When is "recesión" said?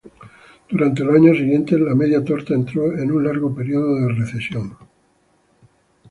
4.11-4.75